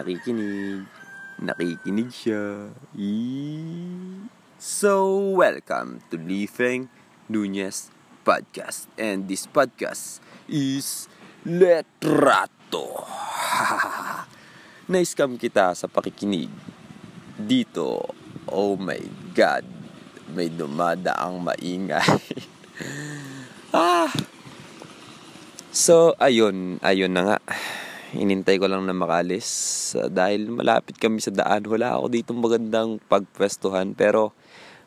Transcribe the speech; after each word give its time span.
nakikinig. 0.00 0.88
Nakikinig 1.40 2.08
siya. 2.08 2.72
Eee. 2.96 4.28
So, 4.56 5.16
welcome 5.36 6.00
to 6.08 6.16
Leafing 6.16 6.88
Nunez 7.28 7.92
Podcast. 8.24 8.88
And 8.96 9.28
this 9.28 9.44
podcast 9.44 10.24
is 10.48 11.08
Letrato. 11.44 13.04
Na-scam 14.92 15.36
kita 15.36 15.76
sa 15.76 15.84
pakikinig. 15.88 16.48
Dito, 17.36 18.08
oh 18.48 18.76
my 18.80 19.00
God, 19.36 19.64
may 20.32 20.48
dumadaang 20.48 21.40
maingay. 21.40 22.20
ah! 23.76 24.12
So, 25.72 26.16
ayun, 26.20 26.80
ayun 26.84 27.12
na 27.12 27.22
nga 27.24 27.38
inintay 28.14 28.58
ko 28.58 28.66
lang 28.66 28.86
na 28.86 28.96
makalis 28.96 29.46
uh, 29.94 30.10
dahil 30.10 30.50
malapit 30.50 30.98
kami 30.98 31.22
sa 31.22 31.30
daan. 31.30 31.66
Wala 31.66 31.98
ako 31.98 32.06
dito 32.10 32.30
magandang 32.34 32.98
pagpwestuhan 33.06 33.94
pero 33.94 34.34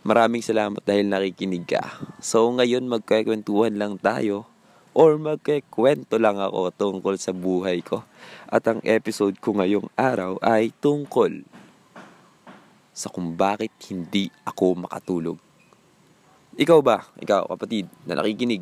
maraming 0.03 0.43
salamat 0.43 0.83
dahil 0.83 1.07
nakikinig 1.07 1.63
ka. 1.63 1.83
So 2.19 2.51
ngayon 2.51 2.89
magkakwentuhan 2.91 3.79
lang 3.79 3.95
tayo 3.99 4.47
or 4.93 5.17
magkikwento 5.17 6.21
lang 6.21 6.37
ako 6.37 6.69
tungkol 6.75 7.15
sa 7.17 7.33
buhay 7.33 7.81
ko. 7.81 8.05
At 8.51 8.67
ang 8.69 8.83
episode 8.85 9.39
ko 9.41 9.57
ngayong 9.57 9.89
araw 9.97 10.37
ay 10.43 10.69
tungkol 10.77 11.41
sa 12.93 13.09
kung 13.09 13.33
bakit 13.33 13.73
hindi 13.89 14.29
ako 14.45 14.85
makatulog. 14.85 15.37
Ikaw 16.53 16.79
ba, 16.85 17.09
ikaw 17.17 17.49
kapatid 17.49 17.89
na 18.05 18.13
nakikinig, 18.13 18.61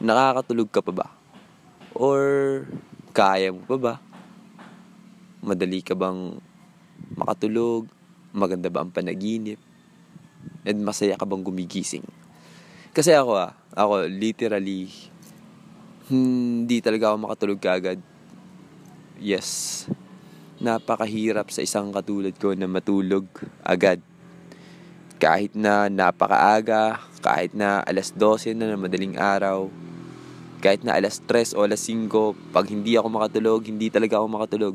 nakakatulog 0.00 0.72
ka 0.72 0.80
pa 0.80 0.92
ba? 0.96 1.06
Or 1.92 2.64
kaya 3.12 3.52
mo 3.54 3.62
pa 3.64 3.76
ba? 3.76 3.94
Madali 5.40 5.80
ka 5.80 5.94
bang 5.94 6.36
makatulog? 7.14 7.88
Maganda 8.34 8.68
ba 8.68 8.84
ang 8.84 8.92
panaginip? 8.92 9.58
And 10.66 10.84
masaya 10.84 11.16
ka 11.16 11.24
bang 11.24 11.42
gumigising? 11.42 12.04
Kasi 12.92 13.14
ako 13.14 13.38
ah, 13.38 13.52
ako 13.76 14.10
literally, 14.10 14.90
hindi 16.08 16.80
talaga 16.80 17.12
ako 17.12 17.16
makatulog 17.28 17.60
kaagad. 17.60 18.00
Yes. 19.20 19.84
Napakahirap 20.58 21.54
sa 21.54 21.62
isang 21.62 21.94
katulad 21.94 22.34
ko 22.34 22.56
na 22.56 22.66
matulog 22.66 23.26
agad. 23.62 24.02
Kahit 25.18 25.54
na 25.54 25.90
napakaaga, 25.90 27.02
kahit 27.22 27.54
na 27.54 27.82
alas 27.82 28.14
12 28.14 28.54
na 28.54 28.70
ng 28.74 28.82
madaling 28.82 29.18
araw, 29.18 29.70
kahit 30.58 30.82
na 30.82 30.98
alas 30.98 31.22
3 31.22 31.54
o 31.54 31.62
alas 31.62 31.82
5, 31.86 32.10
pag 32.50 32.66
hindi 32.66 32.98
ako 32.98 33.08
makatulog, 33.08 33.60
hindi 33.66 33.88
talaga 33.88 34.18
ako 34.18 34.26
makatulog. 34.26 34.74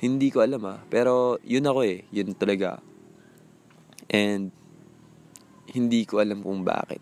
Hindi 0.00 0.28
ko 0.32 0.40
alam 0.44 0.64
ah. 0.64 0.78
Pero 0.88 1.40
yun 1.44 1.64
ako 1.64 1.80
eh. 1.84 2.04
Yun 2.12 2.36
talaga. 2.36 2.80
And 4.08 4.52
hindi 5.72 6.04
ko 6.04 6.20
alam 6.20 6.40
kung 6.40 6.64
bakit. 6.64 7.00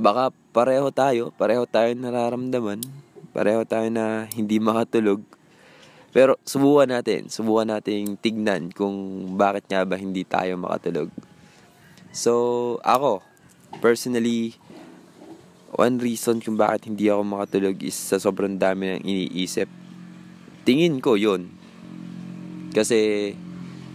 Baka 0.00 0.32
pareho 0.54 0.88
tayo, 0.94 1.34
pareho 1.34 1.66
tayo 1.68 1.92
nararamdaman, 1.92 2.80
pareho 3.34 3.62
tayo 3.68 3.90
na 3.92 4.26
hindi 4.32 4.56
makatulog. 4.62 5.22
Pero 6.10 6.38
subukan 6.42 6.90
natin, 6.90 7.30
subukan 7.30 7.78
natin 7.78 8.18
tignan 8.18 8.74
kung 8.74 9.26
bakit 9.38 9.70
nga 9.70 9.86
ba 9.86 9.94
hindi 9.94 10.26
tayo 10.26 10.58
makatulog. 10.58 11.10
So, 12.10 12.82
ako, 12.82 13.22
personally, 13.78 14.58
one 15.74 16.02
reason 16.02 16.42
kung 16.42 16.58
bakit 16.58 16.90
hindi 16.90 17.06
ako 17.06 17.22
makatulog 17.22 17.78
is 17.82 17.94
sa 17.94 18.18
sobrang 18.18 18.58
dami 18.58 18.98
ng 18.98 19.02
iniisip. 19.06 19.70
Tingin 20.66 20.98
ko 20.98 21.14
yon 21.14 21.50
Kasi, 22.74 23.32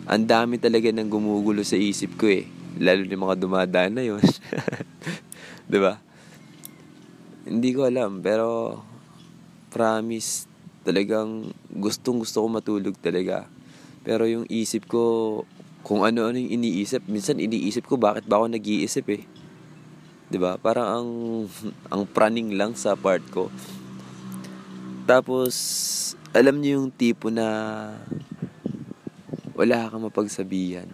ang 0.08 0.24
dami 0.28 0.60
talaga 0.60 0.92
ng 0.92 1.08
gumugulo 1.08 1.64
sa 1.64 1.80
isip 1.80 2.16
ko 2.20 2.28
eh. 2.28 2.48
Lalo 2.80 3.08
yung 3.08 3.24
mga 3.24 3.40
dumadaan 3.40 3.94
na 3.96 4.04
yun. 4.04 4.20
ba? 4.20 5.70
diba? 5.72 5.94
Hindi 7.46 7.70
ko 7.72 7.88
alam, 7.88 8.20
pero 8.20 8.80
promise, 9.72 10.48
talagang 10.88 11.52
gustong 11.72 12.24
gusto 12.24 12.44
ko 12.44 12.48
matulog 12.48 12.96
talaga. 13.00 13.48
Pero 14.06 14.28
yung 14.30 14.46
isip 14.48 14.88
ko, 14.88 15.44
kung 15.86 16.02
ano-ano 16.06 16.38
yung 16.38 16.62
iniisip, 16.62 17.06
minsan 17.06 17.38
iniisip 17.38 17.86
ko 17.86 17.98
bakit 17.98 18.26
ba 18.26 18.42
ako 18.42 18.54
nag-iisip 18.54 19.06
eh. 19.14 19.24
'Di 20.36 20.44
ba? 20.44 20.60
Parang 20.60 20.88
ang 20.92 21.10
ang 21.88 22.04
praning 22.04 22.60
lang 22.60 22.76
sa 22.76 23.00
part 23.00 23.24
ko. 23.32 23.48
Tapos 25.08 25.56
alam 26.36 26.60
niyo 26.60 26.84
yung 26.84 26.92
tipo 26.92 27.32
na 27.32 27.48
wala 29.56 29.88
kang 29.88 30.04
mapagsabihan. 30.04 30.92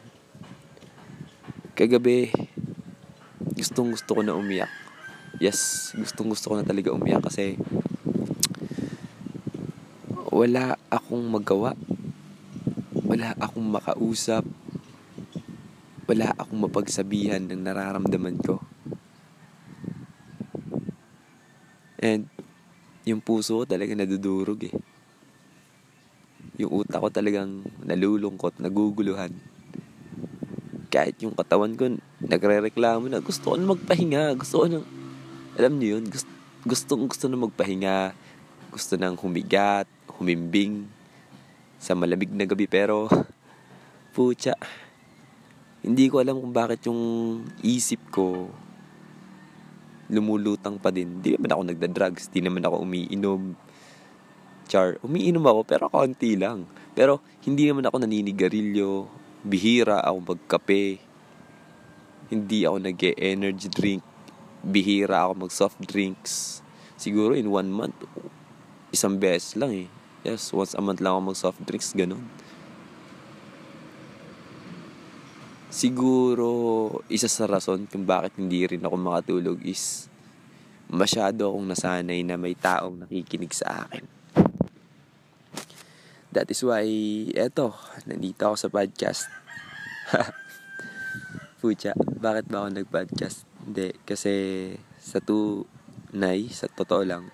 Kagabi 1.74 2.30
gustong 3.58 3.98
gusto 3.98 4.14
ko 4.14 4.22
na 4.22 4.38
umiyak. 4.38 4.70
Yes, 5.42 5.90
gustong 5.98 6.30
gusto 6.30 6.54
ko 6.54 6.62
na 6.62 6.70
talaga 6.70 6.94
umiyak 6.94 7.26
kasi 7.26 7.58
wala 10.30 10.78
akong 10.94 11.26
magawa. 11.26 11.74
Wala 13.10 13.34
akong 13.42 13.66
makausap. 13.66 14.46
Wala 16.06 16.30
akong 16.38 16.62
mapagsabihan 16.62 17.42
ng 17.42 17.66
nararamdaman 17.66 18.38
ko. 18.38 18.62
And 22.02 22.26
yung 23.06 23.22
puso 23.22 23.62
ko 23.62 23.64
talaga 23.70 23.94
nadudurog 23.94 24.62
eh. 24.66 24.74
Yung 26.58 26.82
utak 26.82 27.02
ko 27.02 27.10
talagang 27.14 27.62
nalulungkot, 27.86 28.58
naguguluhan. 28.58 29.32
Kahit 30.92 31.22
yung 31.24 31.38
katawan 31.38 31.78
ko 31.78 31.94
nagre-reklamo 32.20 33.08
na 33.08 33.24
gusto 33.24 33.54
ko 33.54 33.56
magpahinga, 33.56 34.36
gusto 34.36 34.66
ko 34.66 34.66
nang 34.68 34.86
alam 35.56 35.78
niyo 35.78 35.98
yun, 35.98 36.06
gusto, 36.10 36.30
gusto, 36.66 36.92
gusto 37.00 37.26
na 37.30 37.40
magpahinga, 37.40 38.12
gusto 38.74 38.98
nang 38.98 39.16
humigat, 39.16 39.88
humimbing 40.22 40.86
sa 41.82 41.98
malamig 41.98 42.30
na 42.30 42.46
gabi 42.46 42.70
pero 42.70 43.10
pucha 44.14 44.54
hindi 45.82 46.14
ko 46.14 46.22
alam 46.22 46.38
kung 46.38 46.54
bakit 46.54 46.86
yung 46.86 47.02
isip 47.66 47.98
ko 48.14 48.54
lumulutang 50.12 50.76
pa 50.78 50.92
din. 50.92 51.24
Di 51.24 51.40
naman 51.40 51.50
ako 51.56 51.62
nagda-drugs, 51.72 52.28
di 52.30 52.44
naman 52.44 52.62
ako 52.68 52.84
umiinom. 52.84 53.56
Char, 54.68 55.00
umiinom 55.02 55.48
ako 55.48 55.60
pero 55.64 55.88
konti 55.88 56.36
lang. 56.36 56.68
Pero 56.92 57.24
hindi 57.48 57.72
naman 57.72 57.88
ako 57.88 58.04
naninigarilyo, 58.04 59.08
bihira 59.48 60.04
ako 60.04 60.36
magkape. 60.36 61.00
Hindi 62.28 62.68
ako 62.68 62.78
nag 62.84 63.00
energy 63.16 63.68
drink. 63.72 64.04
Bihira 64.62 65.26
ako 65.26 65.48
mag 65.48 65.52
soft 65.52 65.80
drinks. 65.82 66.60
Siguro 67.00 67.34
in 67.34 67.50
one 67.50 67.72
month, 67.72 67.98
isang 68.94 69.18
beses 69.18 69.58
lang 69.58 69.74
eh. 69.74 69.88
Yes, 70.22 70.54
once 70.54 70.78
a 70.78 70.84
month 70.84 71.02
lang 71.02 71.18
ako 71.18 71.22
mag 71.34 71.40
soft 71.40 71.60
drinks, 71.66 71.96
ganun. 71.98 72.22
Siguro, 75.72 77.00
isa 77.08 77.32
sa 77.32 77.48
rason 77.48 77.88
kung 77.88 78.04
bakit 78.04 78.36
hindi 78.36 78.68
rin 78.68 78.84
ako 78.84 78.96
makatulog 79.00 79.64
is 79.64 80.12
masyado 80.92 81.48
akong 81.48 81.64
nasanay 81.64 82.28
na 82.28 82.36
may 82.36 82.60
taong 82.60 83.08
nakikinig 83.08 83.56
sa 83.56 83.88
akin. 83.88 84.04
That 86.36 86.52
is 86.52 86.60
why, 86.68 86.84
eto, 87.32 87.72
nandito 88.04 88.52
ako 88.52 88.56
sa 88.60 88.68
podcast. 88.68 89.32
Pucha, 91.64 91.96
bakit 92.20 92.52
ba 92.52 92.68
ako 92.68 92.76
nag-podcast? 92.76 93.48
Hindi, 93.64 93.96
kasi 94.04 94.34
sa 95.00 95.24
tunay, 95.24 96.52
sa 96.52 96.68
totoo 96.68 97.08
lang, 97.08 97.32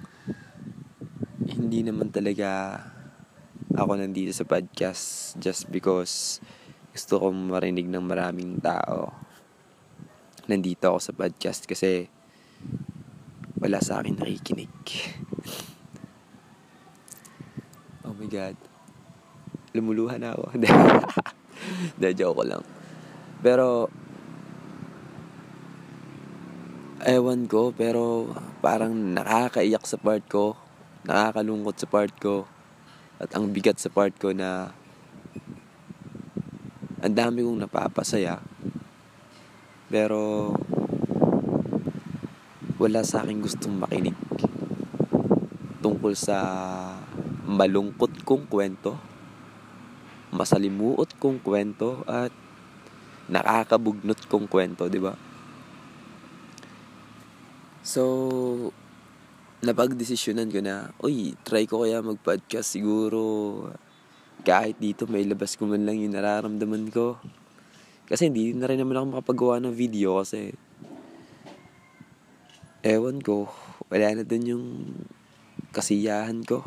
hindi 1.41 1.81
naman 1.81 2.13
talaga 2.13 2.85
ako 3.73 3.97
nandito 3.97 4.29
sa 4.29 4.45
podcast 4.45 5.33
just 5.41 5.73
because 5.73 6.37
gusto 6.97 7.21
kong 7.21 7.53
marinig 7.53 7.85
ng 7.93 8.01
maraming 8.01 8.57
tao. 8.57 9.13
Nandito 10.49 10.89
ako 10.89 10.97
sa 10.97 11.13
podcast 11.13 11.69
kasi 11.69 12.09
wala 13.61 13.77
sa 13.85 14.01
akin 14.01 14.17
nakikinig. 14.17 14.73
oh 18.01 18.17
my 18.17 18.25
God. 18.25 18.57
Lumuluhan 19.77 20.25
na 20.25 20.33
ako. 20.33 20.57
Hindi, 22.01 22.09
joke 22.17 22.41
ko 22.41 22.43
lang. 22.49 22.65
Pero, 23.45 23.93
ewan 27.05 27.45
ko, 27.45 27.77
pero 27.77 28.33
parang 28.65 28.97
nakakaiyak 29.13 29.85
sa 29.85 30.01
part 30.01 30.25
ko. 30.25 30.57
Nakakalungkot 31.05 31.77
sa 31.77 31.85
part 31.85 32.13
ko. 32.17 32.49
At 33.21 33.37
ang 33.37 33.53
bigat 33.53 33.77
sa 33.77 33.93
part 33.93 34.17
ko 34.17 34.33
na 34.33 34.73
ang 37.01 37.13
dami 37.13 37.45
kong 37.45 37.61
napapasaya. 37.61 38.41
Pero, 39.87 40.53
wala 42.77 43.01
sa 43.01 43.25
akin 43.25 43.41
gustong 43.41 43.77
makinig 43.77 44.17
tungkol 45.81 46.13
sa 46.17 46.37
malungkot 47.47 48.27
kong 48.27 48.49
kwento, 48.49 48.99
masalimuot 50.35 51.15
kong 51.15 51.39
kwento, 51.39 52.03
at 52.03 52.33
nakakabugnot 53.31 54.19
kong 54.27 54.51
kwento, 54.51 54.91
di 54.91 54.99
ba? 54.99 55.15
So, 57.87 58.03
napagdesisyonan 59.63 60.51
ko 60.51 60.59
na, 60.59 60.91
uy, 60.99 61.39
try 61.47 61.63
ko 61.63 61.87
kaya 61.87 62.03
mag-podcast 62.03 62.67
siguro. 62.67 63.23
Kahit 64.47 64.79
dito 64.79 65.03
may 65.11 65.27
labas 65.27 65.59
ko 65.59 65.67
man 65.67 65.83
lang 65.83 65.99
yung 65.99 66.15
nararamdaman 66.15 66.87
ko. 66.87 67.19
Kasi 68.07 68.31
hindi 68.31 68.55
na 68.55 68.71
rin 68.71 68.79
naman 68.79 68.95
ako 68.95 69.05
makapagawa 69.11 69.59
ng 69.59 69.75
video 69.75 70.23
kasi 70.23 70.55
ewan 72.79 73.19
ko, 73.19 73.51
wala 73.91 74.15
na 74.15 74.23
dun 74.23 74.47
yung 74.47 74.65
kasiyahan 75.75 76.47
ko. 76.47 76.63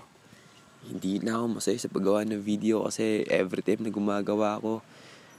Hindi 0.85 1.25
na 1.25 1.41
ako 1.41 1.57
masaya 1.57 1.81
sa 1.81 1.89
paggawa 1.89 2.29
ng 2.29 2.45
video 2.45 2.85
kasi 2.85 3.25
every 3.33 3.65
time 3.65 3.89
na 3.89 3.89
gumagawa 3.89 4.61
ako, 4.61 4.85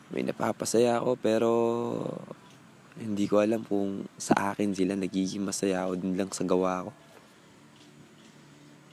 may 0.09 0.25
napapasaya 0.25 0.97
ako 0.97 1.21
pero 1.21 1.49
hindi 2.97 3.29
ko 3.29 3.37
alam 3.37 3.61
kung 3.61 4.09
sa 4.17 4.57
akin 4.57 4.73
sila 4.73 4.97
nagiging 4.97 5.45
masaya 5.45 5.85
ako 5.85 5.94
din 6.01 6.17
lang 6.17 6.33
sa 6.33 6.41
gawa 6.41 6.89
ko. 6.89 6.91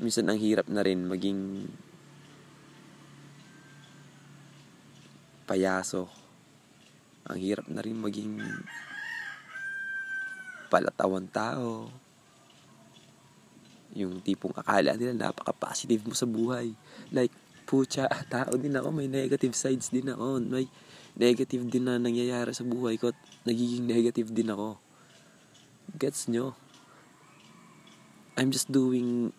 Minsan 0.04 0.28
ang 0.28 0.36
hirap 0.36 0.68
na 0.68 0.84
rin 0.84 1.08
maging 1.08 1.64
payaso 5.48 6.04
ang 7.24 7.40
hirap 7.40 7.64
na 7.72 7.80
rin 7.80 7.96
maging 7.96 8.40
palatawan 10.68 11.24
tao. 11.28 11.88
Yung 13.96 14.20
tipong 14.20 14.52
akala 14.52 14.96
nila 14.96 15.16
napaka-positive 15.16 16.04
mo 16.04 16.12
sa 16.12 16.28
buhay. 16.28 16.76
Like, 17.08 17.32
pucha, 17.64 18.04
tao 18.28 18.52
din 18.56 18.76
ako, 18.76 18.92
may 18.92 19.08
negative 19.08 19.56
sides 19.56 19.88
din 19.88 20.12
ako. 20.12 20.40
May 20.44 20.68
negative 21.16 21.64
din 21.68 21.88
na 21.88 21.96
nangyayari 21.96 22.52
sa 22.52 22.64
buhay 22.64 23.00
ko 23.00 23.12
at 23.12 23.18
nagiging 23.48 23.84
negative 23.88 24.28
din 24.32 24.52
ako. 24.52 24.76
Gets 25.96 26.28
nyo? 26.28 26.52
I'm 28.36 28.54
just 28.54 28.70
doing 28.70 29.34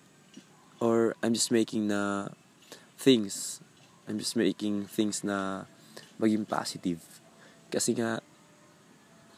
or 0.82 1.16
I'm 1.24 1.32
just 1.32 1.54
making 1.54 1.88
na 1.88 2.34
things. 3.00 3.64
I'm 4.10 4.18
just 4.18 4.36
making 4.36 4.90
things 4.92 5.24
na 5.24 5.70
maging 6.20 6.44
positive. 6.44 7.00
Kasi 7.72 7.96
nga, 7.96 8.20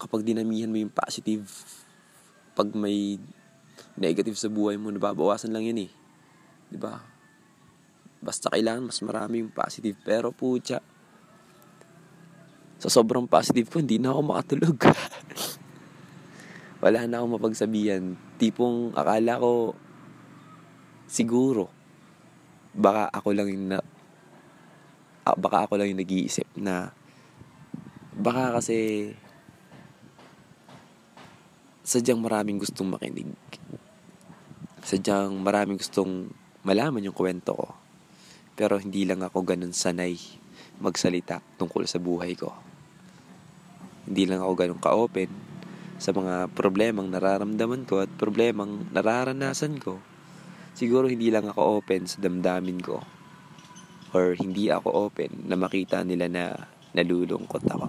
kapag 0.02 0.26
dinamihan 0.26 0.68
mo 0.68 0.82
yung 0.82 0.92
positive, 0.92 1.46
pag 2.58 2.74
may 2.74 3.22
negative 3.96 4.36
sa 4.36 4.50
buhay 4.50 4.82
mo, 4.82 4.90
nababawasan 4.90 5.54
lang 5.54 5.70
yun 5.70 5.86
eh. 5.86 5.92
Ba? 6.74 7.06
Basta 8.18 8.50
kailangan 8.50 8.90
mas 8.90 9.00
marami 9.06 9.46
yung 9.46 9.54
positive. 9.54 9.96
Pero 10.02 10.34
pucha, 10.34 10.82
sa 12.82 12.90
sobrang 12.90 13.30
positive 13.30 13.70
ko, 13.70 13.78
hindi 13.78 14.02
na 14.02 14.10
ako 14.10 14.22
makatulog. 14.26 14.78
Wala 16.84 17.06
na 17.06 17.22
akong 17.22 17.38
mapagsabihan. 17.38 18.18
Tipong 18.42 18.98
akala 18.98 19.38
ko, 19.38 19.78
siguro, 21.06 21.70
baka 22.74 23.14
ako 23.14 23.38
lang 23.38 23.54
yung 23.54 23.70
ah, 25.26 25.38
baka 25.38 25.70
ako 25.70 25.78
lang 25.78 25.94
yung 25.94 26.02
nag-iisip 26.02 26.48
na 26.58 26.90
baka 28.18 28.58
kasi 28.58 29.10
sadyang 31.86 32.22
maraming 32.22 32.58
gustong 32.62 32.90
makinig. 32.90 33.30
Sadyang 34.82 35.38
maraming 35.42 35.78
gustong 35.78 36.34
malaman 36.66 37.06
yung 37.06 37.18
kwento 37.18 37.54
ko. 37.54 37.68
Pero 38.58 38.78
hindi 38.78 39.06
lang 39.06 39.22
ako 39.22 39.46
ganun 39.46 39.74
sanay 39.74 40.18
magsalita 40.82 41.42
tungkol 41.58 41.86
sa 41.86 42.02
buhay 42.02 42.34
ko. 42.34 42.54
Hindi 44.10 44.26
lang 44.26 44.42
ako 44.42 44.54
ganun 44.58 44.82
ka-open 44.82 45.32
sa 46.02 46.10
mga 46.18 46.50
problemang 46.58 47.14
nararamdaman 47.14 47.86
ko 47.86 48.02
at 48.02 48.10
problemang 48.18 48.90
nararanasan 48.90 49.78
ko. 49.78 50.02
Siguro 50.74 51.06
hindi 51.06 51.30
lang 51.30 51.46
ako 51.46 51.82
open 51.82 52.10
sa 52.10 52.18
damdamin 52.26 52.82
ko 52.82 53.21
or 54.12 54.36
hindi 54.36 54.68
ako 54.68 55.08
open 55.08 55.48
na 55.48 55.56
makita 55.56 56.04
nila 56.04 56.28
na 56.28 56.56
nalulungkot 56.92 57.64
ako. 57.68 57.88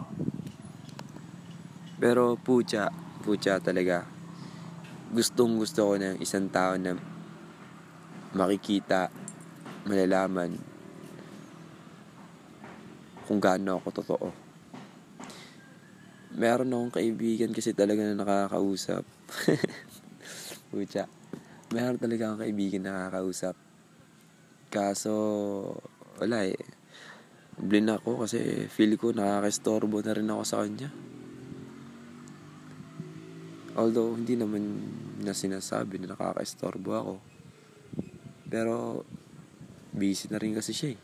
Pero 2.03 2.35
pucha, 2.39 2.91
pucha 3.23 3.63
talaga. 3.63 4.07
Gustong 5.13 5.59
gusto 5.61 5.93
ko 5.93 5.95
ng 5.99 6.19
isang 6.19 6.51
tao 6.51 6.75
na 6.79 6.99
makikita, 8.33 9.13
malalaman 9.87 10.57
kung 13.27 13.39
gaano 13.39 13.79
ako 13.79 13.89
totoo. 14.03 14.29
Meron 16.33 16.73
akong 16.73 16.97
kaibigan 16.97 17.53
kasi 17.53 17.77
talaga 17.77 18.03
na 18.09 18.17
nakakausap. 18.17 19.05
pucha. 20.73 21.05
Meron 21.71 22.01
talaga 22.01 22.33
akong 22.33 22.43
kaibigan 22.49 22.83
na 22.89 23.07
nakakausap. 23.07 23.55
Kaso, 24.73 25.13
wala 26.20 26.44
eh 26.44 26.59
blin 27.62 27.93
ako 27.93 28.25
kasi 28.25 28.67
feel 28.73 28.97
ko 28.97 29.12
nakaka-estorbo 29.12 30.00
na 30.00 30.17
rin 30.17 30.32
ako 30.32 30.43
sa 30.43 30.64
kanya. 30.64 30.88
Although, 33.73 34.17
hindi 34.17 34.37
naman 34.37 34.62
na 35.25 35.32
sinasabi 35.32 35.97
na 35.97 36.12
nakaka-estorbo 36.12 36.91
ako. 36.93 37.14
Pero, 38.53 39.05
busy 39.97 40.29
na 40.29 40.41
rin 40.41 40.56
kasi 40.56 40.76
siya 40.76 40.93
eh. 40.93 41.00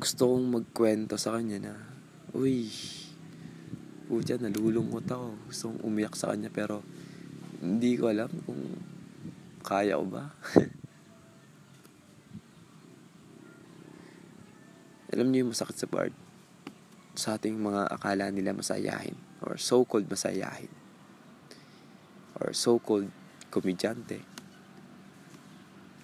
Gusto 0.00 0.32
kong 0.32 0.46
magkwento 0.48 1.20
sa 1.20 1.36
kanya 1.36 1.58
na, 1.60 1.74
Uy, 2.36 2.68
putya, 4.08 4.36
nalulungkot 4.36 5.08
ako. 5.08 5.28
Gusto 5.48 5.62
kong 5.72 5.80
umiyak 5.84 6.16
sa 6.16 6.32
kanya 6.32 6.52
pero 6.52 6.84
hindi 7.60 7.96
ko 7.96 8.12
alam 8.12 8.28
kung 8.44 8.60
kaya 9.64 9.96
ko 9.96 10.06
ba. 10.08 10.24
Alam 15.16 15.32
niyo 15.32 15.48
yung 15.48 15.56
masakit 15.56 15.80
sa 15.80 15.88
part 15.88 16.12
sa 17.16 17.40
ating 17.40 17.56
mga 17.56 17.88
akala 17.88 18.28
nila 18.28 18.52
masayahin 18.52 19.16
or 19.40 19.56
so-called 19.56 20.04
masayahin 20.04 20.68
or 22.36 22.52
so-called 22.52 23.08
komedyante. 23.48 24.20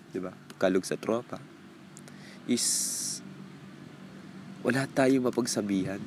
'Di 0.08 0.16
ba? 0.16 0.32
Kalug 0.56 0.88
sa 0.88 0.96
tropa 0.96 1.36
is 2.48 2.64
wala 4.64 4.88
tayong 4.88 5.28
mapagsabihan. 5.28 6.00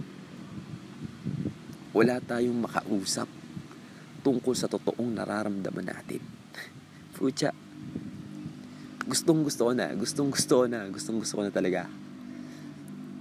Wala 1.94 2.18
tayong 2.18 2.58
makausap 2.58 3.30
tungkol 4.26 4.58
sa 4.58 4.66
totoong 4.66 5.14
nararamdaman 5.14 5.94
natin. 5.94 6.26
Pucha, 7.14 7.54
gustong 9.06 9.46
gusto 9.46 9.70
ko 9.70 9.72
na, 9.78 9.94
gustong 9.94 10.34
gusto 10.34 10.64
ko 10.64 10.66
na, 10.66 10.90
gustong 10.90 11.22
gusto 11.22 11.38
ko 11.38 11.46
na 11.46 11.54
talaga 11.54 11.86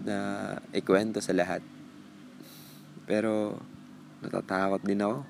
na 0.04 0.16
ikwento 0.76 1.18
sa 1.24 1.32
lahat. 1.32 1.64
Pero 3.08 3.56
natatakot 4.20 4.84
din 4.84 5.00
ako. 5.00 5.24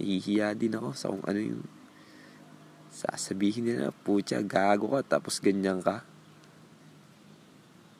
Nahihiya 0.00 0.56
din 0.56 0.74
ako 0.74 0.88
sa 0.96 1.12
kung 1.12 1.24
ano 1.28 1.38
yung 1.38 1.62
sasabihin 2.88 3.68
nila. 3.68 3.92
Putya, 3.92 4.40
gago 4.40 4.88
ka 4.96 5.20
tapos 5.20 5.38
ganyan 5.38 5.84
ka. 5.84 6.02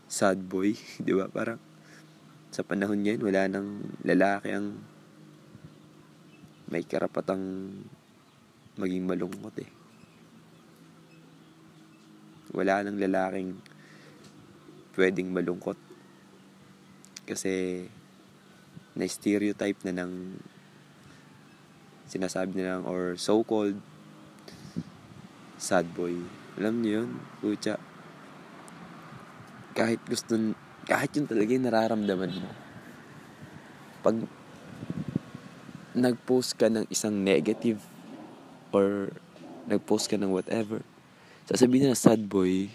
Sad 0.09 0.41
boy, 0.41 0.75
di 1.05 1.13
ba? 1.13 1.29
Parang 1.29 1.61
sa 2.55 2.63
panahon 2.63 3.03
ngayon, 3.03 3.23
wala 3.23 3.43
nang 3.51 3.83
lalaki 4.07 4.55
ang 4.55 4.79
may 6.71 6.87
karapatang 6.87 7.43
maging 8.79 9.05
malungkot 9.05 9.55
eh. 9.59 9.71
Wala 12.55 12.87
nang 12.87 12.95
lalaking 12.95 13.59
pwedeng 14.95 15.31
malungkot. 15.31 15.79
Kasi 17.27 17.85
na-stereotype 18.95 19.83
na 19.87 20.05
ng 20.05 20.39
sinasabi 22.07 22.55
nilang 22.55 22.87
or 22.87 23.19
so-called 23.19 23.79
sad 25.59 25.89
boy. 25.97 26.15
Alam 26.61 26.85
niyo 26.85 27.03
yun? 27.03 27.11
Pucha. 27.43 27.81
Kahit 29.75 29.99
gusto, 30.07 30.55
kahit 30.87 31.11
yun 31.17 31.27
talaga 31.27 31.51
yung 31.51 31.67
nararamdaman 31.67 32.33
mo. 32.39 32.51
Pag 34.05 34.17
nag-post 35.97 36.55
ka 36.55 36.71
ng 36.71 36.87
isang 36.93 37.17
negative 37.17 37.83
or 38.71 39.11
nag-post 39.67 40.07
ka 40.07 40.21
ng 40.21 40.31
whatever, 40.31 40.85
sasabihin 41.49 41.91
na 41.91 41.99
sad 41.99 42.29
boy, 42.29 42.69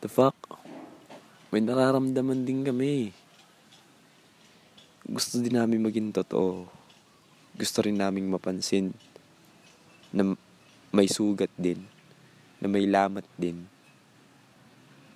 the 0.00 0.08
fuck? 0.08 0.36
May 1.52 1.60
nararamdaman 1.60 2.48
din 2.48 2.64
kami. 2.64 3.12
Gusto 5.04 5.42
din 5.42 5.56
namin 5.56 5.84
maging 5.84 6.14
totoo. 6.14 6.64
Gusto 7.52 7.78
rin 7.84 7.98
namin 7.98 8.30
mapansin 8.30 8.94
na 10.14 10.34
may 10.90 11.06
sugat 11.06 11.50
din, 11.54 11.82
na 12.58 12.66
may 12.66 12.86
lamat 12.88 13.26
din. 13.36 13.66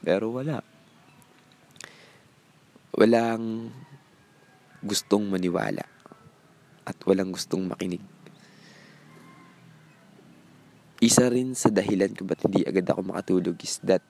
Pero 0.05 0.35
wala. 0.35 0.61
Walang 2.95 3.73
gustong 4.85 5.27
maniwala 5.27 5.83
at 6.85 6.99
walang 7.09 7.33
gustong 7.33 7.65
makinig. 7.65 8.05
Isa 11.01 11.27
rin 11.27 11.57
sa 11.57 11.73
dahilan 11.73 12.13
kung 12.13 12.29
ba't 12.29 12.45
hindi 12.45 12.63
agad 12.63 12.87
ako 12.87 13.01
makatulog 13.03 13.57
is 13.65 13.81
that 13.83 14.05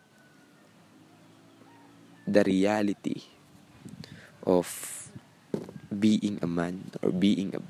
the 2.24 2.42
reality 2.44 3.20
of 4.44 4.68
being 5.88 6.40
a 6.42 6.48
man 6.48 6.90
or 7.00 7.12
being 7.12 7.54
a, 7.56 7.60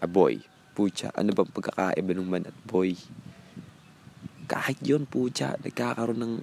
a 0.00 0.08
boy. 0.08 0.40
Pucha, 0.72 1.12
ano 1.12 1.36
bang 1.36 1.52
pagkakaiba 1.52 2.12
ng 2.16 2.28
man 2.28 2.48
at 2.48 2.56
boy? 2.64 2.96
Kahit 4.48 4.80
yon 4.80 5.04
pucha, 5.04 5.60
nagkakaroon 5.60 6.20
ng 6.20 6.34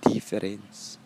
difference. 0.00 0.96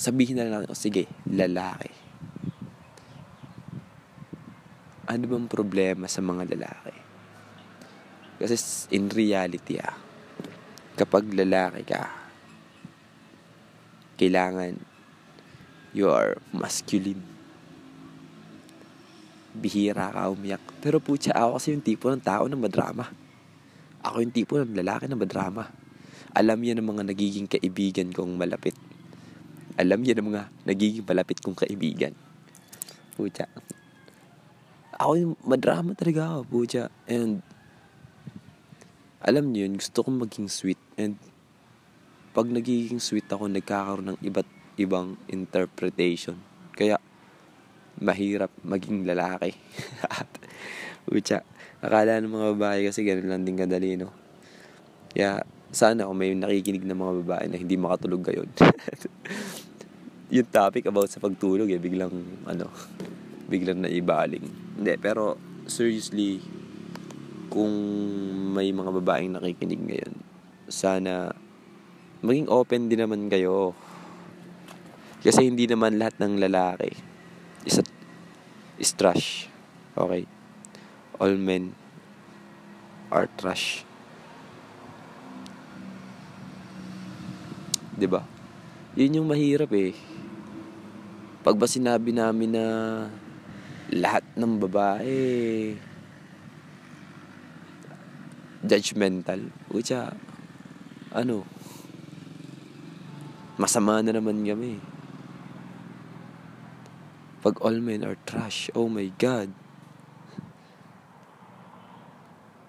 Sabihin 0.00 0.40
na 0.40 0.48
lang, 0.48 0.64
oh, 0.64 0.78
sige, 0.78 1.04
lalaki. 1.28 1.92
Ano 5.04 5.24
bang 5.28 5.46
problema 5.50 6.08
sa 6.08 6.24
mga 6.24 6.56
lalaki? 6.56 6.96
Kasi 8.40 8.56
in 8.96 9.12
reality 9.12 9.76
ah, 9.76 9.92
kapag 10.96 11.28
lalaki 11.28 11.84
ka, 11.84 12.19
kailangan 14.20 14.76
you 15.96 16.12
are 16.12 16.36
masculine. 16.52 17.24
Bihira 19.50 20.12
ka 20.14 20.30
umiyak. 20.30 20.62
Pero 20.78 21.02
putya, 21.02 21.34
ako 21.34 21.58
kasi 21.58 21.74
yung 21.74 21.82
tipo 21.82 22.06
ng 22.12 22.22
tao 22.22 22.46
na 22.46 22.54
madrama. 22.54 23.10
Ako 24.04 24.22
yung 24.22 24.34
tipo 24.34 24.60
ng 24.60 24.76
lalaki 24.78 25.10
na 25.10 25.18
madrama. 25.18 25.72
Alam 26.30 26.62
yan 26.62 26.78
ng 26.78 26.88
mga 26.94 27.02
nagiging 27.10 27.48
kaibigan 27.50 28.14
kong 28.14 28.38
malapit. 28.38 28.78
Alam 29.74 30.06
yan 30.06 30.22
ng 30.22 30.28
mga 30.30 30.42
nagiging 30.62 31.02
malapit 31.02 31.42
kong 31.42 31.58
kaibigan. 31.58 32.14
Putya. 33.18 33.50
Ako 34.94 35.12
yung 35.18 35.34
madrama 35.42 35.96
talaga 35.98 36.38
ako, 36.38 36.40
putya. 36.46 36.86
And 37.10 37.42
alam 39.20 39.50
niyo 39.50 39.66
yun, 39.66 39.82
gusto 39.82 40.06
kong 40.06 40.22
maging 40.22 40.46
sweet. 40.46 40.78
And 40.94 41.18
pag 42.30 42.46
nagiging 42.46 43.02
sweet 43.02 43.26
ako, 43.26 43.50
nagkakaroon 43.50 44.14
ng 44.14 44.20
iba't 44.22 44.46
ibang 44.78 45.18
interpretation. 45.26 46.38
Kaya, 46.72 46.96
mahirap 48.00 48.54
maging 48.62 49.02
lalaki. 49.02 49.52
Putya. 51.10 51.42
Akala 51.82 52.22
ng 52.22 52.30
mga 52.30 52.46
babae 52.54 52.80
kasi 52.86 53.02
ganun 53.02 53.28
lang 53.28 53.42
din 53.42 53.58
kadali, 53.58 53.98
no? 53.98 54.14
Kaya, 55.10 55.42
sana 55.74 56.06
kung 56.06 56.18
may 56.22 56.30
nakikinig 56.38 56.86
ng 56.86 56.98
mga 56.98 57.14
babae 57.26 57.44
na 57.50 57.58
hindi 57.58 57.74
makatulog 57.74 58.22
ngayon. 58.22 58.48
yung 60.34 60.48
topic 60.54 60.86
about 60.86 61.10
sa 61.10 61.18
pagtulog 61.18 61.66
eh, 61.66 61.82
biglang, 61.82 62.14
ano, 62.46 62.70
biglang 63.50 63.82
naibaling. 63.82 64.46
Hindi, 64.78 64.94
pero, 65.02 65.34
seriously, 65.66 66.38
kung 67.50 67.74
may 68.54 68.70
mga 68.70 68.90
babaeng 69.02 69.34
nakikinig 69.34 69.82
ngayon, 69.82 70.14
sana, 70.70 71.34
maging 72.20 72.48
open 72.48 72.88
din 72.88 73.00
naman 73.00 73.28
kayo. 73.28 73.72
Kasi 75.20 75.44
hindi 75.44 75.68
naman 75.68 76.00
lahat 76.00 76.16
ng 76.16 76.40
lalaki 76.40 76.96
is, 77.68 77.76
a, 77.76 77.84
is 78.80 78.92
trash. 78.96 79.48
Okay? 79.92 80.24
All 81.20 81.36
men 81.36 81.76
are 83.12 83.28
trash. 83.36 83.84
'di 88.00 88.08
ba? 88.08 88.24
Yun 88.96 89.20
yung 89.20 89.28
mahirap 89.28 89.68
eh. 89.76 89.92
Pag 91.44 91.60
ba 91.60 91.68
sinabi 91.68 92.16
namin 92.16 92.56
na 92.56 92.64
lahat 93.92 94.24
ng 94.40 94.56
babae 94.56 95.20
judgmental, 98.64 99.52
utya, 99.72 100.12
ano, 101.12 101.44
masama 103.60 104.00
na 104.00 104.16
naman 104.16 104.40
kami. 104.40 104.80
Pag 107.44 107.60
all 107.60 107.76
men 107.84 108.08
are 108.08 108.16
trash, 108.24 108.72
oh 108.72 108.88
my 108.88 109.12
God. 109.20 109.52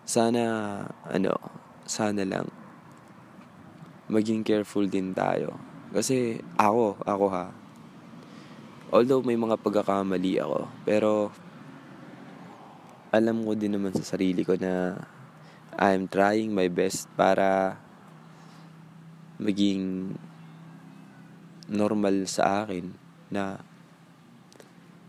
Sana, 0.03 0.43
ano, 1.07 1.39
sana 1.87 2.27
lang, 2.27 2.51
maging 4.11 4.43
careful 4.43 4.83
din 4.83 5.15
tayo. 5.15 5.55
Kasi 5.95 6.43
ako, 6.59 6.99
ako 7.07 7.25
ha, 7.31 7.47
although 8.91 9.23
may 9.23 9.39
mga 9.39 9.55
pagkakamali 9.63 10.43
ako, 10.43 10.67
pero 10.83 11.31
alam 13.15 13.43
ko 13.47 13.55
din 13.55 13.79
naman 13.79 13.95
sa 13.95 14.03
sarili 14.03 14.43
ko 14.43 14.59
na 14.59 14.99
I'm 15.79 16.11
trying 16.11 16.51
my 16.51 16.67
best 16.67 17.07
para 17.15 17.79
maging 19.39 20.15
normal 21.71 22.27
sa 22.27 22.67
akin 22.67 22.91
na 23.31 23.55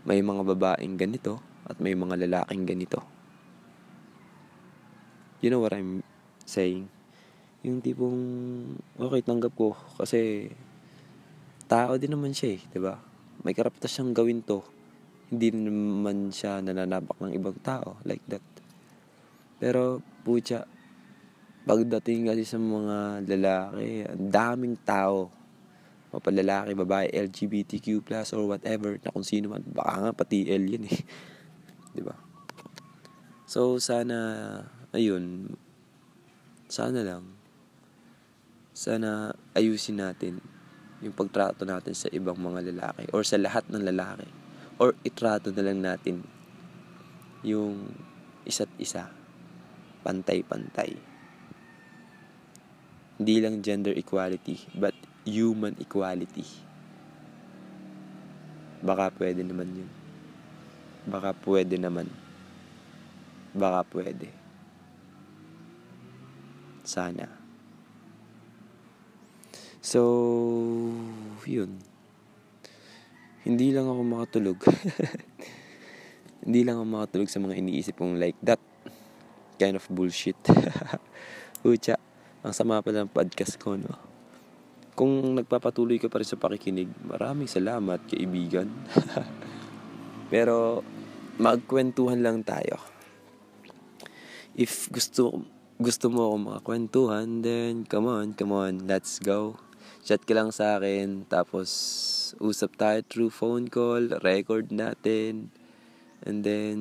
may 0.07 0.23
mga 0.23 0.47
babaeng 0.47 0.95
ganito 0.95 1.43
at 1.67 1.79
may 1.83 1.91
mga 1.91 2.15
lalaking 2.23 2.63
ganito. 2.63 3.03
You 5.43 5.51
know 5.51 5.59
what 5.59 5.75
I'm 5.75 5.99
saying? 6.47 6.87
Yung 7.67 7.83
tipong, 7.83 8.19
okay, 8.95 9.19
tanggap 9.23 9.51
ko 9.55 9.75
kasi 9.99 10.51
tao 11.67 11.95
din 11.99 12.15
naman 12.15 12.31
siya 12.31 12.59
eh, 12.59 12.61
di 12.63 12.79
ba? 12.79 12.95
May 13.43 13.51
karaptas 13.51 13.91
siyang 13.91 14.15
gawin 14.15 14.43
to. 14.43 14.63
Hindi 15.31 15.51
naman 15.51 16.31
siya 16.31 16.63
nananabak 16.63 17.19
ng 17.19 17.35
ibang 17.35 17.59
tao 17.59 17.99
like 18.07 18.23
that. 18.31 18.43
Pero, 19.59 20.03
pucha, 20.23 20.67
pagdating 21.63 22.27
kasi 22.27 22.43
sa 22.43 22.59
mga 22.59 23.23
lalaki, 23.23 24.03
ang 24.03 24.27
daming 24.27 24.75
tao. 24.83 25.42
Mapalalaki, 26.13 26.77
babae, 26.77 27.09
LGBTQ+, 27.09 28.05
or 28.37 28.45
whatever, 28.45 29.01
na 29.01 29.09
kung 29.09 29.25
sino 29.25 29.49
man. 29.49 29.65
Baka 29.65 29.93
nga 29.97 30.11
pati 30.13 30.45
L 30.45 30.63
yan 30.69 30.85
eh. 30.85 31.01
ba? 32.07 32.13
So, 33.49 33.81
sana, 33.81 34.17
ayun, 34.93 35.57
sana 36.69 37.01
lang, 37.01 37.25
sana 38.73 39.33
ayusin 39.53 40.01
natin 40.01 40.41
yung 41.05 41.13
pagtrato 41.13 41.61
natin 41.61 41.93
sa 41.93 42.09
ibang 42.09 42.39
mga 42.39 42.73
lalaki 42.73 43.05
or 43.13 43.21
sa 43.21 43.37
lahat 43.37 43.67
ng 43.69 43.85
lalaki 43.85 44.25
or 44.81 44.97
itrato 45.05 45.53
na 45.53 45.61
lang 45.61 45.85
natin 45.85 46.25
yung 47.45 47.93
isa't 48.47 48.71
isa 48.81 49.11
pantay-pantay. 50.01 50.97
Hindi 53.21 53.35
lang 53.39 53.61
gender 53.61 53.93
equality, 53.93 54.57
but 54.73 54.95
human 55.23 55.75
equality. 55.79 56.43
Baka 58.83 59.11
pwede 59.15 59.47
naman 59.47 59.71
yun. 59.71 59.89
Baka 61.07 61.31
pwede 61.47 61.79
naman. 61.79 62.07
Baka 63.55 63.87
pwede. 63.95 64.27
Sana. 66.83 67.27
So, 69.83 69.99
yun. 71.47 71.79
Hindi 73.43 73.75
lang 73.75 73.87
ako 73.87 74.01
makatulog. 74.03 74.59
Hindi 76.43 76.63
lang 76.63 76.79
ako 76.79 76.85
makatulog 76.87 77.29
sa 77.31 77.39
mga 77.43 77.59
iniisip 77.59 77.95
kong 77.99 78.19
like 78.19 78.39
that 78.43 78.59
kind 79.59 79.75
of 79.79 79.83
bullshit. 79.91 80.39
Ucha, 81.67 81.95
ang 82.43 82.51
sama 82.51 82.83
pala 82.83 83.07
ng 83.07 83.11
podcast 83.11 83.55
ko, 83.59 83.79
no? 83.79 84.12
Kung 84.93 85.37
nagpapatuloy 85.37 85.97
ka 85.97 86.09
pa 86.09 86.21
rin 86.21 86.29
sa 86.29 86.37
pakikinig, 86.37 86.89
maraming 87.05 87.49
salamat, 87.49 88.05
kaibigan. 88.05 88.69
Pero, 90.33 90.85
magkwentuhan 91.41 92.21
lang 92.21 92.45
tayo. 92.45 92.77
If 94.53 94.93
gusto 94.93 95.41
gusto 95.81 96.13
mo 96.13 96.29
ako 96.29 96.35
makakwentuhan, 96.37 97.41
then 97.41 97.89
come 97.89 98.05
on, 98.05 98.37
come 98.37 98.53
on, 98.53 98.85
let's 98.85 99.17
go. 99.17 99.57
Chat 100.05 100.21
ka 100.23 100.37
lang 100.37 100.53
sa 100.53 100.77
akin, 100.77 101.25
tapos 101.25 101.69
usap 102.37 102.77
tayo 102.77 102.99
through 103.09 103.31
phone 103.33 103.65
call, 103.67 104.13
record 104.21 104.69
natin, 104.69 105.49
and 106.21 106.45
then, 106.45 106.77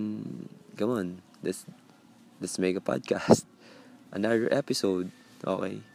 come 0.76 0.92
on, 0.92 1.06
let's 1.40 1.64
let's 2.38 2.60
make 2.60 2.76
a 2.76 2.84
podcast. 2.84 3.48
Another 4.14 4.52
episode. 4.52 5.08
Okay. 5.40 5.91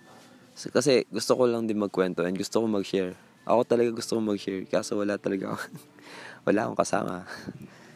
Kasi 0.57 1.05
gusto 1.13 1.37
ko 1.37 1.45
lang 1.45 1.69
din 1.69 1.77
magkwento 1.77 2.25
and 2.25 2.33
gusto 2.33 2.61
ko 2.61 2.65
mag-share. 2.65 3.13
Ako 3.45 3.61
talaga 3.63 3.93
gusto 3.93 4.17
ko 4.17 4.21
mag-share. 4.25 4.65
Kaso 4.65 4.97
wala 4.97 5.21
talaga 5.21 5.53
ako. 5.53 5.61
wala 6.49 6.59
akong 6.65 6.79
kasama. 6.81 7.29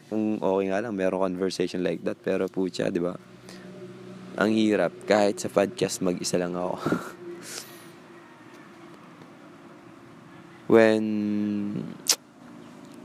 Kung 0.06 0.38
okay 0.38 0.64
nga 0.70 0.78
lang, 0.78 0.94
meron 0.94 1.34
conversation 1.34 1.82
like 1.82 2.06
that. 2.06 2.22
Pero 2.22 2.46
pucha, 2.46 2.86
di 2.92 3.02
ba? 3.02 3.18
ang 4.32 4.48
hirap 4.48 4.96
kahit 5.04 5.44
sa 5.44 5.52
podcast 5.52 6.00
mag-isa 6.00 6.40
lang 6.40 6.56
ako. 6.56 6.80
When 10.72 11.04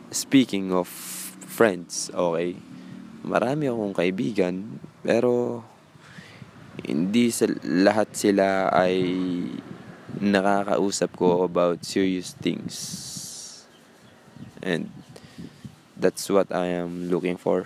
speaking 0.07 0.71
of 0.71 0.87
friends, 1.51 2.07
okay, 2.15 2.55
marami 3.27 3.67
akong 3.67 3.91
kaibigan, 3.91 4.79
pero 5.03 5.67
hindi 6.86 7.34
sa 7.34 7.50
lahat 7.65 8.13
sila 8.13 8.69
ay 8.69 9.01
nakakausap 10.22 11.13
ko 11.17 11.46
about 11.46 11.81
serious 11.81 12.38
things. 12.38 12.75
And 14.62 14.89
that's 15.98 16.29
what 16.29 16.53
I 16.53 16.81
am 16.81 17.10
looking 17.10 17.38
for. 17.38 17.65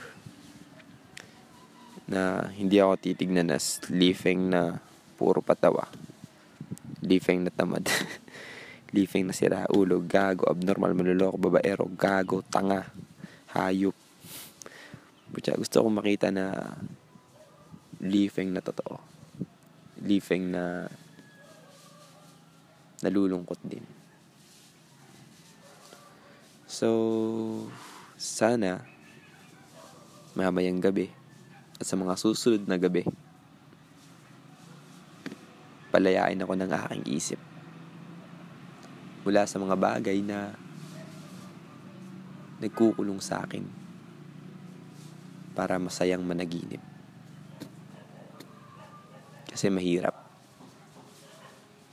Na 2.07 2.51
hindi 2.51 2.79
ako 2.79 2.99
titignan 2.99 3.51
as 3.51 3.79
living 3.91 4.51
na 4.51 4.79
puro 5.15 5.43
patawa. 5.43 5.87
Living 7.03 7.47
na 7.47 7.51
tamad. 7.51 7.87
living 8.95 9.27
na 9.27 9.33
sira 9.35 9.63
ulo, 9.71 10.03
gago, 10.03 10.47
abnormal, 10.51 10.91
manluloko, 10.91 11.39
babaero, 11.39 11.87
gago, 11.95 12.43
tanga, 12.43 12.83
hayop. 13.55 13.95
Butya, 15.31 15.55
gusto 15.55 15.79
kong 15.79 16.03
makita 16.03 16.27
na 16.27 16.75
living 18.01 18.49
na 18.49 18.61
totoo. 18.65 18.97
Living 20.01 20.49
na 20.49 20.89
nalulungkot 23.05 23.61
din. 23.61 23.85
So, 26.65 26.89
sana 28.17 28.81
mamayang 30.33 30.81
gabi 30.81 31.11
at 31.77 31.85
sa 31.85 31.99
mga 31.99 32.17
susunod 32.17 32.63
na 32.65 32.79
gabi 32.79 33.03
palayain 35.91 36.39
ako 36.39 36.55
ng 36.55 36.71
aking 36.71 37.03
isip 37.11 37.41
mula 39.27 39.43
sa 39.43 39.59
mga 39.59 39.75
bagay 39.75 40.23
na 40.23 40.55
nagkukulong 42.63 43.19
sa 43.19 43.43
akin 43.43 43.67
para 45.51 45.75
masayang 45.81 46.23
managinip. 46.23 46.90
Kasi 49.61 49.69
mahirap. 49.69 50.17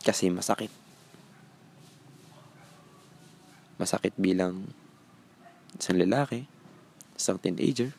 Kasi 0.01 0.33
masakit. 0.33 0.73
Masakit 3.77 4.17
bilang 4.17 4.73
isang 5.77 6.01
lalaki, 6.01 6.49
isang 7.13 7.37
teenager, 7.37 7.93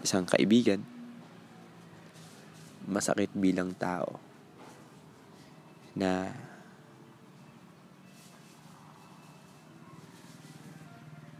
isang 0.00 0.24
kaibigan, 0.24 0.88
masakit 2.88 3.28
bilang 3.36 3.76
tao 3.76 4.16
na 5.92 6.32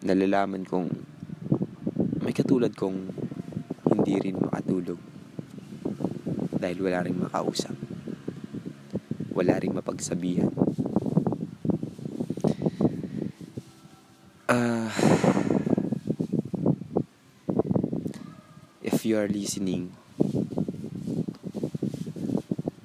nalalaman 0.05 0.69
kong 0.69 0.93
may 2.21 2.37
katulad 2.37 2.77
kong 2.77 3.09
hindi 3.89 4.21
rin 4.21 4.37
makatulog 4.37 5.16
dahil 6.57 6.79
wala 6.81 7.05
rin 7.05 7.17
makausap. 7.21 7.77
Wala 9.37 9.61
rin 9.61 9.77
mapagsabihan. 9.77 10.49
Uh, 14.49 14.89
if 18.81 19.05
you 19.05 19.19
are 19.21 19.29
listening 19.29 19.93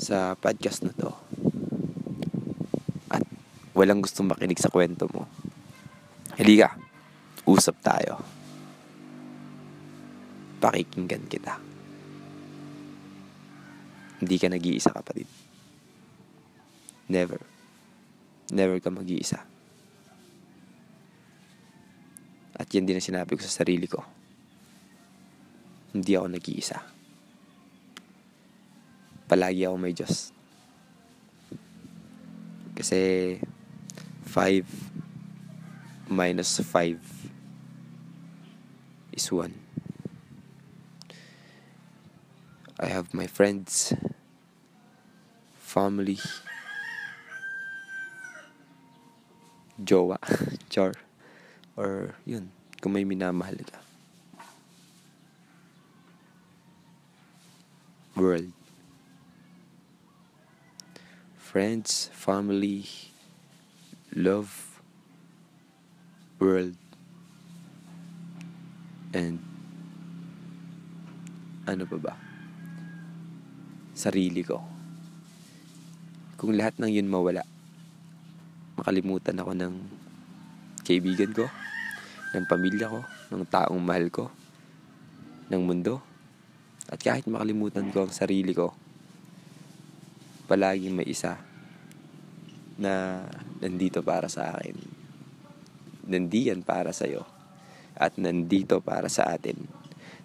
sa 0.02 0.36
podcast 0.36 0.84
na 0.84 0.92
to 0.98 1.14
at 3.14 3.24
walang 3.78 4.02
gustong 4.02 4.28
makinig 4.28 4.58
sa 4.58 4.74
kwento 4.74 5.06
mo 5.14 5.30
halika 6.36 6.74
usap 7.46 7.78
tayo. 7.86 8.18
Pakikinggan 10.62 11.26
kita 11.26 11.71
hindi 14.22 14.36
ka 14.38 14.48
nag-iisa 14.48 14.94
kapatid 14.94 15.28
never 17.10 17.42
never 18.54 18.78
ka 18.78 18.94
mag-iisa 18.94 19.52
At 22.62 22.70
yan 22.70 22.86
din 22.86 23.02
ang 23.02 23.10
sinabi 23.10 23.34
ko 23.34 23.42
sa 23.42 23.66
sarili 23.66 23.90
ko. 23.90 24.06
Hindi 25.98 26.14
ako 26.14 26.28
nag-iisa. 26.30 26.78
Palagi 29.26 29.66
ako 29.66 29.76
may 29.82 29.98
Diyos. 29.98 30.30
Kasi 32.78 33.34
5 34.30 36.14
minus 36.14 36.62
5 36.62 37.02
is 39.18 39.26
1. 39.26 39.71
I 42.82 42.88
have 42.88 43.14
my 43.14 43.28
friends, 43.28 43.94
family, 45.54 46.18
jowa, 49.78 50.18
char 50.70 50.98
or 51.78 52.16
yun, 52.26 52.50
kung 52.82 52.98
may 52.98 53.06
minamahal 53.06 53.62
ka. 53.70 53.78
World. 58.18 58.50
Friends, 61.38 62.10
family, 62.18 62.90
love, 64.18 64.82
world, 66.42 66.74
and 69.14 69.38
ano 71.70 71.86
pa 71.86 72.02
ba? 72.02 72.31
Sarili 74.02 74.42
ko. 74.42 74.58
Kung 76.34 76.58
lahat 76.58 76.82
ng 76.82 76.90
yun 76.90 77.06
mawala, 77.06 77.46
makalimutan 78.74 79.38
ako 79.38 79.54
ng 79.54 79.74
kaibigan 80.82 81.30
ko, 81.38 81.46
ng 82.34 82.46
pamilya 82.50 82.90
ko, 82.90 83.06
ng 83.30 83.46
taong 83.46 83.78
mahal 83.78 84.10
ko, 84.10 84.34
ng 85.54 85.62
mundo. 85.62 86.02
At 86.90 86.98
kahit 86.98 87.30
makalimutan 87.30 87.94
ko 87.94 88.10
ang 88.10 88.14
sarili 88.16 88.58
ko, 88.58 88.74
palaging 90.50 90.98
may 90.98 91.06
isa 91.06 91.38
na 92.82 93.22
nandito 93.62 94.02
para 94.02 94.26
sa 94.26 94.58
akin. 94.58 94.82
Nandiyan 96.10 96.66
para 96.66 96.90
sa'yo. 96.90 97.22
At 97.94 98.18
nandito 98.18 98.82
para 98.82 99.14
sa 99.14 99.30
atin. 99.30 99.62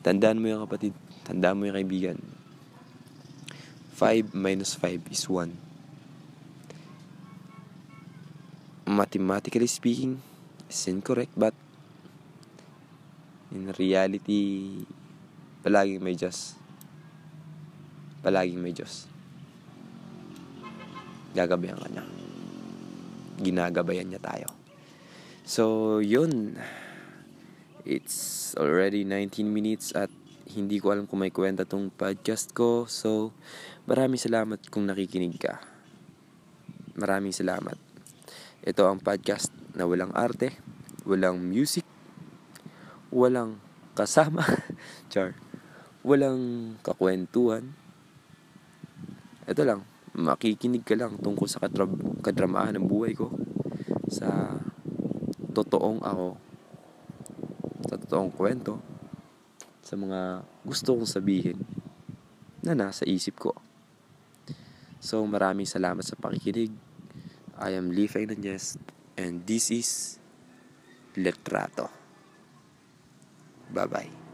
Tandaan 0.00 0.40
mo 0.40 0.48
yung 0.48 0.64
kapatid. 0.64 0.96
Tandaan 1.28 1.60
mo 1.60 1.68
yung 1.68 1.76
kaibigan. 1.76 2.45
5 3.96 4.36
minus 4.36 4.76
5 4.76 5.08
is 5.08 5.24
1. 5.24 5.56
Mathematically 8.92 9.66
speaking, 9.66 10.20
is 10.68 10.84
incorrect 10.92 11.32
but 11.32 11.56
in 13.54 13.72
reality 13.80 14.84
palaging 15.64 16.04
may 16.04 16.12
Diyos 16.12 16.58
palaging 18.20 18.60
may 18.60 18.76
Diyos 18.76 19.08
gagabayan 21.36 21.76
ka 21.76 21.88
niya. 21.92 22.04
Ginagabayan 23.36 24.08
niya 24.08 24.20
tayo. 24.20 24.48
So 25.44 25.98
yun. 26.00 26.56
It's 27.86 28.50
already 28.58 29.06
19 29.06 29.46
minutes 29.46 29.94
at 29.94 30.10
hindi 30.52 30.78
ko 30.78 30.94
alam 30.94 31.10
kung 31.10 31.26
may 31.26 31.34
kwenta 31.34 31.66
tong 31.66 31.90
podcast 31.90 32.54
ko 32.54 32.86
so 32.86 33.34
maraming 33.90 34.20
salamat 34.20 34.62
kung 34.70 34.86
nakikinig 34.86 35.38
ka 35.40 35.58
maraming 36.94 37.34
salamat 37.34 37.74
ito 38.62 38.82
ang 38.86 39.02
podcast 39.02 39.50
na 39.74 39.86
walang 39.86 40.14
arte 40.14 40.54
walang 41.02 41.42
music 41.42 41.86
walang 43.16 43.62
kasama, 43.96 44.44
char, 45.12 45.32
walang 46.04 46.76
kakwentuhan. 46.84 47.72
Ito 49.48 49.64
lang, 49.64 49.88
makikinig 50.12 50.84
ka 50.84 50.92
lang 51.00 51.16
tungkol 51.16 51.48
sa 51.48 51.64
kadrab- 51.64 52.20
kadramaan 52.20 52.76
ng 52.76 52.86
buhay 52.86 53.16
ko. 53.16 53.32
Sa 54.12 54.60
totoong 55.56 56.04
ako. 56.04 56.36
Sa 57.88 57.94
totoong 58.04 58.30
kwento. 58.36 58.76
Sa 59.86 59.94
mga 59.94 60.42
gusto 60.66 60.98
kong 60.98 61.06
sabihin 61.06 61.62
na 62.66 62.74
nasa 62.74 63.06
isip 63.06 63.38
ko. 63.38 63.54
So 64.98 65.22
maraming 65.22 65.70
salamat 65.70 66.02
sa 66.02 66.18
pakikinig. 66.18 66.74
I 67.54 67.78
am 67.78 67.94
Lee 67.94 68.10
Fernandez 68.10 68.74
and 69.14 69.46
this 69.46 69.70
is 69.70 70.18
Letrato. 71.14 71.86
Bye 73.70 73.86
bye. 73.86 74.25